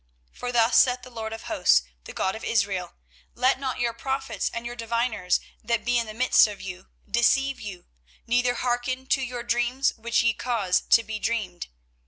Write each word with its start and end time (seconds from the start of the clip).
24:029:008 0.31 0.37
For 0.39 0.51
thus 0.51 0.77
saith 0.79 1.01
the 1.03 1.09
LORD 1.11 1.31
of 1.31 1.43
hosts, 1.43 1.83
the 2.05 2.11
God 2.11 2.35
of 2.35 2.43
Israel; 2.43 2.95
Let 3.35 3.59
not 3.59 3.79
your 3.79 3.93
prophets 3.93 4.49
and 4.51 4.65
your 4.65 4.75
diviners, 4.75 5.39
that 5.63 5.85
be 5.85 5.99
in 5.99 6.07
the 6.07 6.15
midst 6.15 6.47
of 6.47 6.59
you, 6.59 6.87
deceive 7.07 7.61
you, 7.61 7.85
neither 8.25 8.55
hearken 8.55 9.05
to 9.05 9.21
your 9.23 9.43
dreams 9.43 9.93
which 9.97 10.23
ye 10.23 10.33
cause 10.33 10.81
to 10.89 11.03
be 11.03 11.19
dreamed. 11.19 11.67